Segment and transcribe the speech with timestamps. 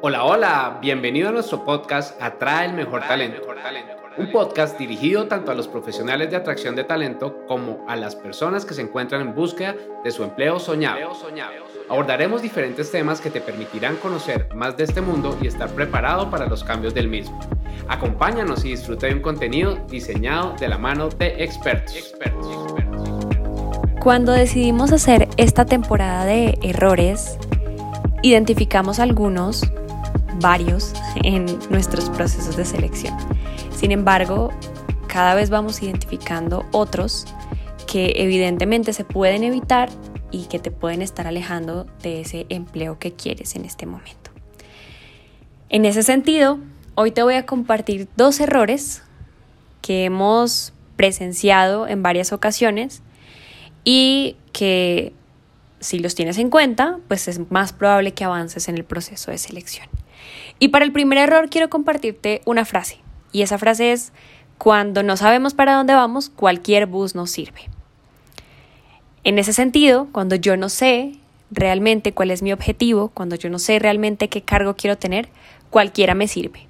[0.00, 3.42] Hola, hola, bienvenido a nuestro podcast Atrae el Mejor Talento.
[4.16, 8.64] Un podcast dirigido tanto a los profesionales de atracción de talento como a las personas
[8.64, 9.74] que se encuentran en búsqueda
[10.04, 11.00] de su empleo soñado.
[11.88, 16.46] Abordaremos diferentes temas que te permitirán conocer más de este mundo y estar preparado para
[16.46, 17.40] los cambios del mismo.
[17.88, 22.14] Acompáñanos y disfruta de un contenido diseñado de la mano de expertos.
[24.00, 27.36] Cuando decidimos hacer esta temporada de errores,
[28.22, 29.62] identificamos algunos
[30.40, 30.92] varios
[31.24, 33.16] en nuestros procesos de selección.
[33.74, 34.50] Sin embargo,
[35.06, 37.26] cada vez vamos identificando otros
[37.86, 39.88] que evidentemente se pueden evitar
[40.30, 44.30] y que te pueden estar alejando de ese empleo que quieres en este momento.
[45.70, 46.58] En ese sentido,
[46.94, 49.02] hoy te voy a compartir dos errores
[49.80, 53.02] que hemos presenciado en varias ocasiones
[53.84, 55.12] y que
[55.80, 59.38] si los tienes en cuenta, pues es más probable que avances en el proceso de
[59.38, 59.88] selección.
[60.58, 62.98] Y para el primer error quiero compartirte una frase.
[63.32, 64.12] Y esa frase es,
[64.56, 67.68] cuando no sabemos para dónde vamos, cualquier bus nos sirve.
[69.24, 71.12] En ese sentido, cuando yo no sé
[71.50, 75.28] realmente cuál es mi objetivo, cuando yo no sé realmente qué cargo quiero tener,
[75.70, 76.66] cualquiera me sirve.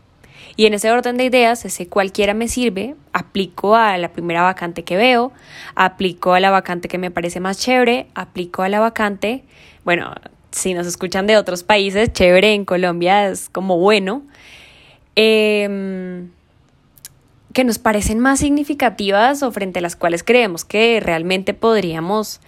[0.56, 4.82] Y en ese orden de ideas, ese cualquiera me sirve, aplico a la primera vacante
[4.82, 5.32] que veo,
[5.76, 9.44] aplico a la vacante que me parece más chévere, aplico a la vacante,
[9.84, 10.12] bueno,
[10.50, 14.22] si nos escuchan de otros países, chévere en Colombia es como bueno,
[15.14, 16.30] em,
[17.52, 22.40] que nos parecen más significativas o frente a las cuales creemos que realmente podríamos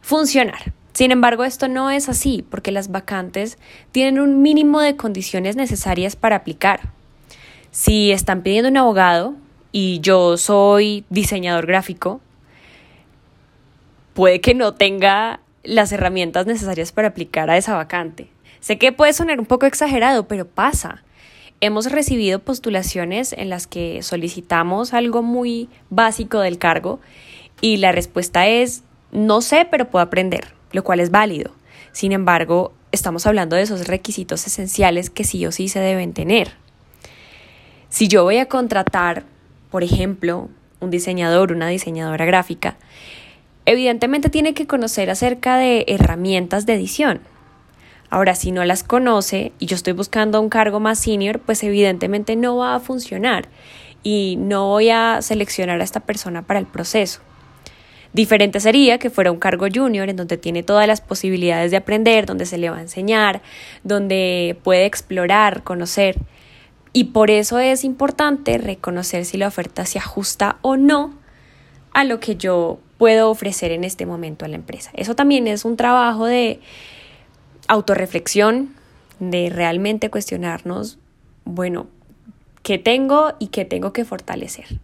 [0.00, 0.72] funcionar.
[0.92, 3.58] Sin embargo, esto no es así porque las vacantes
[3.90, 6.92] tienen un mínimo de condiciones necesarias para aplicar.
[7.72, 9.34] Si están pidiendo un abogado
[9.72, 12.20] y yo soy diseñador gráfico,
[14.14, 18.28] puede que no tenga las herramientas necesarias para aplicar a esa vacante.
[18.60, 21.02] Sé que puede sonar un poco exagerado, pero pasa.
[21.60, 27.00] Hemos recibido postulaciones en las que solicitamos algo muy básico del cargo
[27.60, 28.82] y la respuesta es
[29.12, 31.52] no sé, pero puedo aprender, lo cual es válido.
[31.92, 36.52] Sin embargo, estamos hablando de esos requisitos esenciales que sí o sí se deben tener.
[37.88, 39.24] Si yo voy a contratar,
[39.70, 40.48] por ejemplo,
[40.80, 42.76] un diseñador, una diseñadora gráfica,
[43.66, 47.20] Evidentemente tiene que conocer acerca de herramientas de edición.
[48.10, 52.36] Ahora, si no las conoce y yo estoy buscando un cargo más senior, pues evidentemente
[52.36, 53.48] no va a funcionar
[54.02, 57.20] y no voy a seleccionar a esta persona para el proceso.
[58.12, 62.26] Diferente sería que fuera un cargo junior en donde tiene todas las posibilidades de aprender,
[62.26, 63.42] donde se le va a enseñar,
[63.82, 66.16] donde puede explorar, conocer.
[66.92, 71.18] Y por eso es importante reconocer si la oferta se ajusta o no
[71.92, 74.90] a lo que yo puedo ofrecer en este momento a la empresa.
[74.94, 76.60] Eso también es un trabajo de
[77.68, 78.70] autorreflexión,
[79.20, 80.98] de realmente cuestionarnos,
[81.44, 81.86] bueno,
[82.62, 84.80] ¿qué tengo y qué tengo que fortalecer?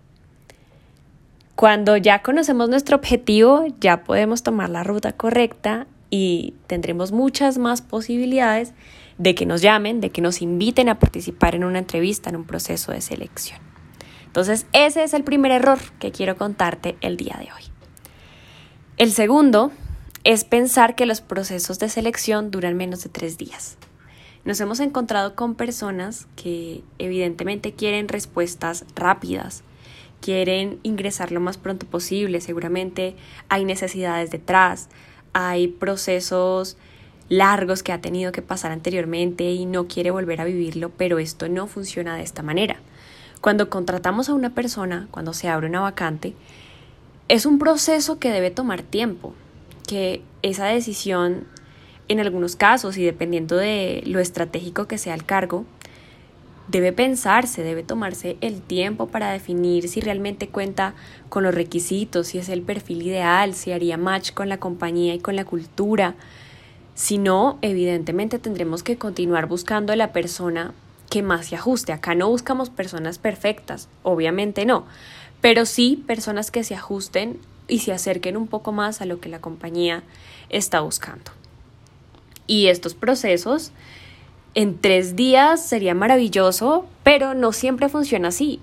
[1.55, 7.81] Cuando ya conocemos nuestro objetivo, ya podemos tomar la ruta correcta y tendremos muchas más
[7.81, 8.75] posibilidades
[9.17, 12.45] de que nos llamen, de que nos inviten a participar en una entrevista, en un
[12.45, 13.61] proceso de selección.
[14.27, 17.80] Entonces, ese es el primer error que quiero contarte el día de hoy.
[19.01, 19.73] El segundo
[20.25, 23.79] es pensar que los procesos de selección duran menos de tres días.
[24.45, 29.63] Nos hemos encontrado con personas que evidentemente quieren respuestas rápidas,
[30.21, 33.17] quieren ingresar lo más pronto posible, seguramente
[33.49, 34.91] hay necesidades detrás,
[35.33, 36.77] hay procesos
[37.31, 41.49] largos que ha tenido que pasar anteriormente y no quiere volver a vivirlo, pero esto
[41.49, 42.77] no funciona de esta manera.
[43.41, 46.35] Cuando contratamos a una persona, cuando se abre una vacante,
[47.31, 49.35] es un proceso que debe tomar tiempo,
[49.87, 51.47] que esa decisión
[52.09, 55.65] en algunos casos y dependiendo de lo estratégico que sea el cargo,
[56.67, 60.95] debe pensarse, debe tomarse el tiempo para definir si realmente cuenta
[61.29, 65.21] con los requisitos, si es el perfil ideal, si haría match con la compañía y
[65.21, 66.17] con la cultura.
[66.97, 70.75] Si no, evidentemente tendremos que continuar buscando a la persona
[71.09, 71.93] que más se ajuste.
[71.93, 74.85] Acá no buscamos personas perfectas, obviamente no,
[75.41, 77.39] pero sí personas que se ajusten
[77.69, 80.03] y se acerquen un poco más a lo que la compañía
[80.49, 81.31] está buscando.
[82.47, 83.73] Y estos procesos
[84.55, 88.61] en tres días sería maravilloso, pero no siempre funciona así.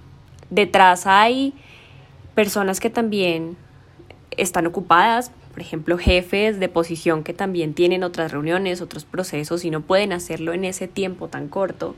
[0.49, 1.53] Detrás hay
[2.35, 3.57] personas que también
[4.31, 9.71] están ocupadas, por ejemplo, jefes de posición que también tienen otras reuniones, otros procesos y
[9.71, 11.95] no pueden hacerlo en ese tiempo tan corto.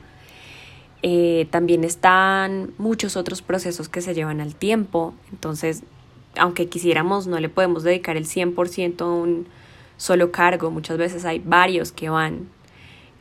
[1.02, 5.82] Eh, también están muchos otros procesos que se llevan al tiempo, entonces,
[6.36, 9.46] aunque quisiéramos, no le podemos dedicar el 100% a un
[9.96, 12.48] solo cargo, muchas veces hay varios que van.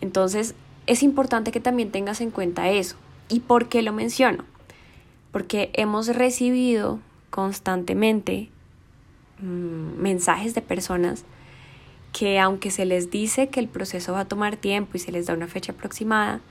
[0.02, 0.56] Entonces,
[0.88, 2.96] es importante que también tengas en cuenta eso.
[3.30, 4.44] ¿Y por qué lo menciono?
[5.32, 7.00] Porque hemos recibido
[7.30, 8.50] constantemente
[9.40, 11.26] mm, mensajes de personas
[12.12, 15.28] que aunque se les dice que el proceso va a tomar tiempo y se les
[15.28, 16.42] da una fecha aproximada,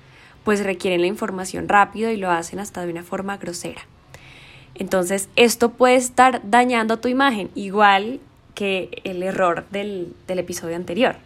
[0.49, 3.83] pues requieren la información rápido y lo hacen hasta de una forma grosera.
[4.75, 8.19] Entonces, esto puede estar dañando tu imagen, igual
[8.55, 11.17] que el error del, del episodio anterior.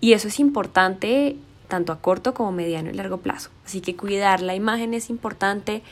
[0.00, 1.36] Y eso es importante
[1.68, 3.50] tanto a corto como mediano y largo plazo.
[3.64, 5.82] Así que cuidar la imagen es importante.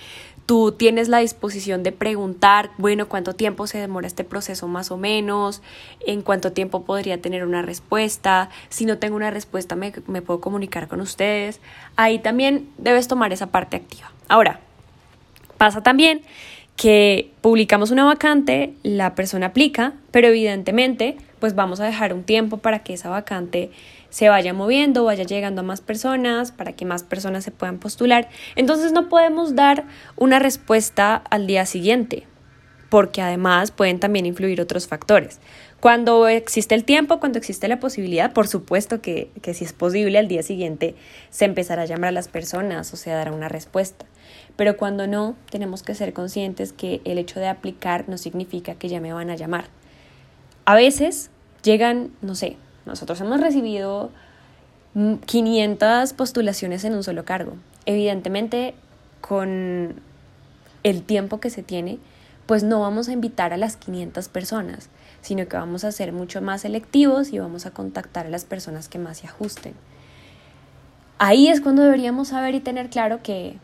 [0.49, 4.97] Tú tienes la disposición de preguntar, bueno, cuánto tiempo se demora este proceso más o
[4.97, 5.61] menos,
[6.07, 10.41] en cuánto tiempo podría tener una respuesta, si no tengo una respuesta me, me puedo
[10.41, 11.61] comunicar con ustedes.
[11.97, 14.11] Ahí también debes tomar esa parte activa.
[14.27, 14.61] Ahora,
[15.59, 16.23] pasa también
[16.77, 22.57] que publicamos una vacante, la persona aplica, pero evidentemente pues vamos a dejar un tiempo
[22.57, 23.71] para que esa vacante
[24.11, 28.29] se vaya moviendo, vaya llegando a más personas, para que más personas se puedan postular.
[28.57, 29.85] Entonces no podemos dar
[30.17, 32.27] una respuesta al día siguiente,
[32.89, 35.41] porque además pueden también influir otros factores.
[35.81, 40.19] Cuando existe el tiempo, cuando existe la posibilidad, por supuesto que, que si es posible
[40.19, 40.97] al día siguiente
[41.31, 44.07] se empezará a llamar a las personas o se dará una respuesta.
[44.57, 48.89] Pero cuando no, tenemos que ser conscientes que el hecho de aplicar no significa que
[48.89, 49.67] ya me van a llamar.
[50.65, 51.31] A veces
[51.63, 52.57] llegan, no sé,
[52.89, 54.11] nosotros hemos recibido
[54.95, 57.55] 500 postulaciones en un solo cargo.
[57.87, 58.75] Evidentemente,
[59.21, 60.01] con
[60.83, 61.99] el tiempo que se tiene,
[62.47, 64.89] pues no vamos a invitar a las 500 personas,
[65.21, 68.89] sino que vamos a ser mucho más selectivos y vamos a contactar a las personas
[68.89, 69.75] que más se ajusten.
[71.19, 73.59] Ahí es cuando deberíamos saber y tener claro que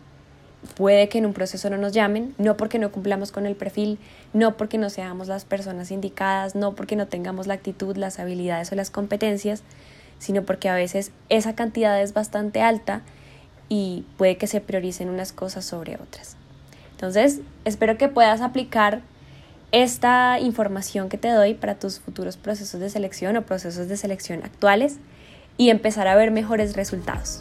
[0.76, 3.98] puede que en un proceso no nos llamen, no porque no cumplamos con el perfil,
[4.32, 8.72] no porque no seamos las personas indicadas, no porque no tengamos la actitud, las habilidades
[8.72, 9.62] o las competencias,
[10.18, 13.02] sino porque a veces esa cantidad es bastante alta
[13.68, 16.36] y puede que se prioricen unas cosas sobre otras.
[16.92, 19.02] Entonces, espero que puedas aplicar
[19.72, 24.42] esta información que te doy para tus futuros procesos de selección o procesos de selección
[24.44, 24.98] actuales
[25.56, 27.40] y empezar a ver mejores resultados.